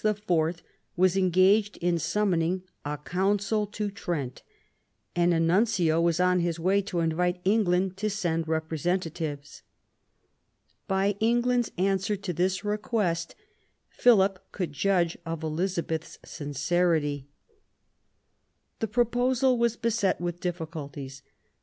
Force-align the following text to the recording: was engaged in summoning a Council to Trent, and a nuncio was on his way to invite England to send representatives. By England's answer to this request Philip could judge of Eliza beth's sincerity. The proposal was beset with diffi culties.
was 0.97 1.15
engaged 1.15 1.77
in 1.77 1.99
summoning 1.99 2.63
a 2.83 2.97
Council 2.97 3.67
to 3.67 3.91
Trent, 3.91 4.41
and 5.15 5.31
a 5.31 5.39
nuncio 5.39 6.01
was 6.01 6.19
on 6.19 6.39
his 6.39 6.59
way 6.59 6.81
to 6.81 7.01
invite 7.01 7.39
England 7.45 7.97
to 7.97 8.09
send 8.09 8.47
representatives. 8.47 9.61
By 10.87 11.15
England's 11.19 11.69
answer 11.77 12.15
to 12.15 12.33
this 12.33 12.65
request 12.65 13.35
Philip 13.91 14.43
could 14.51 14.73
judge 14.73 15.19
of 15.23 15.43
Eliza 15.43 15.83
beth's 15.83 16.17
sincerity. 16.25 17.27
The 18.79 18.87
proposal 18.87 19.55
was 19.59 19.77
beset 19.77 20.19
with 20.19 20.39
diffi 20.39 20.67
culties. 20.67 21.21